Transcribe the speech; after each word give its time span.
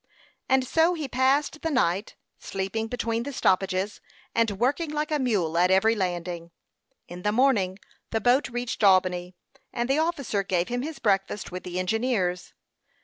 And 0.49 0.65
so 0.65 0.95
he 0.95 1.07
passed 1.07 1.61
the 1.61 1.69
night, 1.69 2.15
sleeping 2.39 2.87
between 2.87 3.21
the 3.21 3.31
stoppages, 3.31 4.01
and 4.33 4.49
working 4.59 4.89
like 4.89 5.11
a 5.11 5.19
mule 5.19 5.59
at 5.59 5.69
every 5.69 5.93
landing. 5.93 6.49
In 7.07 7.21
the 7.21 7.31
morning 7.31 7.77
the 8.09 8.19
boat 8.19 8.49
reached 8.49 8.83
Albany, 8.83 9.35
and 9.71 9.87
the 9.87 9.99
officer 9.99 10.41
gave 10.41 10.69
him 10.69 10.81
his 10.81 10.97
breakfast 10.97 11.51
with 11.51 11.61
the 11.61 11.77
engineers. 11.77 12.51